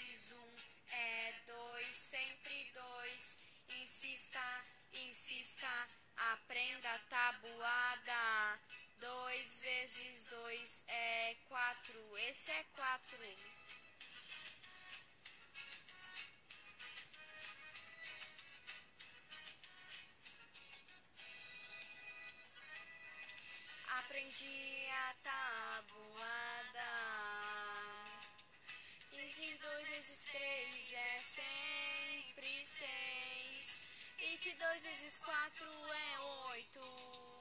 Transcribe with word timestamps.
vezes 0.00 0.32
um 0.32 0.56
é 0.90 1.34
dois, 1.46 1.94
sempre 1.94 2.72
dois. 2.72 3.38
Insista, 3.80 4.62
insista, 4.92 5.68
aprenda 6.32 6.92
a 6.92 6.98
tabuada. 6.98 8.60
Dois 8.98 9.60
vezes 9.60 10.26
dois 10.26 10.84
é 10.88 11.36
quatro, 11.48 12.18
esse 12.28 12.50
é 12.50 12.64
quatro. 12.74 13.18
Aprendi 23.98 24.88
a 24.90 25.14
tabuada. 25.22 26.13
Vezes 30.04 30.24
três 30.24 30.92
é 30.92 31.18
sempre 31.20 32.66
seis. 32.66 33.90
E 34.18 34.36
que 34.36 34.52
dois 34.54 34.82
vezes 34.82 35.18
quatro 35.18 35.66
é 35.66 36.20
oito. 36.50 37.40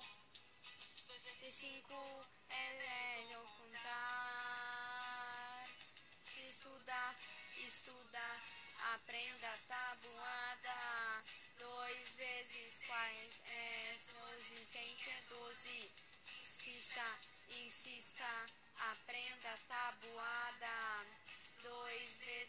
E 1.41 1.51
cinco 1.51 2.25
é 2.49 3.25
não 3.31 3.45
contar. 3.57 4.45
Estudar, 6.49 7.15
estudar, 7.57 8.41
aprenda 8.93 9.47
a 9.53 9.57
tabuada. 9.67 11.23
Dois 11.59 12.13
vezes 12.15 12.79
quais 12.87 13.41
é 13.45 13.97
doze, 14.13 14.65
sempre 14.65 15.11
é 15.11 15.21
doze. 15.27 15.91
Insista, 16.39 17.19
insista, 17.49 18.45
aprenda 18.77 19.51
a 19.51 19.57
tabuada. 19.67 20.32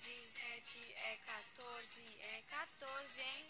Sete 0.05 0.85
é 0.97 1.17
14, 1.17 2.03
é 2.21 2.43
14, 2.51 3.23
hein? 3.23 3.47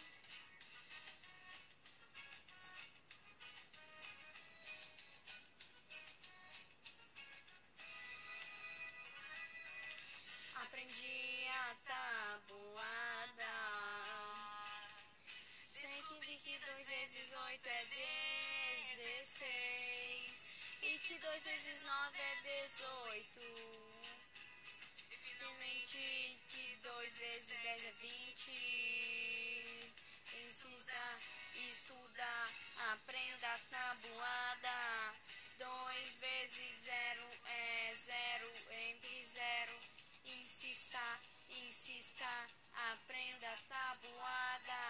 Aprendi 10.55 11.49
a 11.49 11.75
tabuada. 11.89 13.55
Sei 15.67 16.03
que 16.03 16.21
de 16.21 16.39
que 16.39 16.57
dois 16.61 16.87
vezes 16.89 17.33
oito 17.33 17.67
é 17.67 17.85
dezesseis. 18.77 20.57
E 20.83 20.99
que 21.01 21.19
dois 21.19 21.45
vezes 21.45 21.81
nove 21.83 22.21
é 22.21 22.37
dezoito. 22.43 23.41
Finalmente 25.09 25.25
que 25.25 25.39
dois 25.39 25.94
vezes 27.25 27.61
dez 27.63 27.85
é 27.85 27.93
vinte. 27.93 28.51
Insista, 30.47 31.03
estuda, 31.71 32.33
aprenda 32.93 33.49
a 33.49 33.59
tabuada. 33.71 35.15
Dois 35.59 36.17
vezes 36.19 36.77
zero 36.91 37.27
é 37.47 37.95
zero, 37.95 38.53
entre 38.71 39.25
zero. 39.25 39.79
Insista, 40.25 41.21
insista, 41.49 42.31
aprenda 42.93 43.49
a 43.51 43.57
tabuada. 43.75 44.85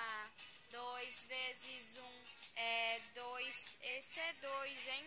Dois 0.71 1.27
vezes 1.27 1.99
um 1.99 2.25
é 2.57 3.01
dois, 3.15 3.77
esse 3.81 4.19
é 4.19 4.33
dois, 4.35 4.89
hein? 4.89 5.07